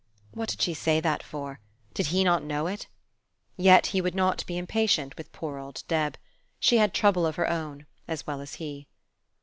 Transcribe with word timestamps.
What 0.31 0.49
did 0.49 0.63
she 0.63 0.73
say 0.73 0.99
that 0.99 1.21
for? 1.21 1.59
Did 1.93 2.07
he 2.07 2.23
not 2.23 2.43
know 2.43 2.65
it? 2.65 2.87
Yet 3.55 3.85
he 3.93 4.01
would 4.01 4.15
not 4.15 4.43
be 4.47 4.57
impatient 4.57 5.15
with 5.15 5.31
poor 5.31 5.59
old 5.59 5.83
Deb. 5.87 6.17
She 6.59 6.77
had 6.77 6.91
trouble 6.91 7.23
of 7.23 7.35
her 7.35 7.47
own, 7.47 7.85
as 8.07 8.25
well 8.25 8.41
as 8.41 8.55
he. 8.55 8.87